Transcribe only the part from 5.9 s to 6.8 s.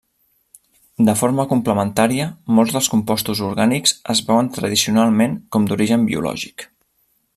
biològic.